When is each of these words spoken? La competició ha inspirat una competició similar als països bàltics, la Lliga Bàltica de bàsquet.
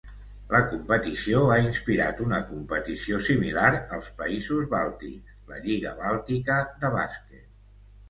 La 0.51 0.59
competició 0.69 1.43
ha 1.55 1.57
inspirat 1.65 2.23
una 2.29 2.39
competició 2.47 3.21
similar 3.29 3.69
als 3.99 4.11
països 4.25 4.73
bàltics, 4.75 5.39
la 5.55 5.65
Lliga 5.69 5.97
Bàltica 6.05 6.61
de 6.85 6.97
bàsquet. 7.01 7.51